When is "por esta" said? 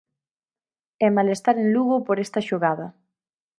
2.07-2.45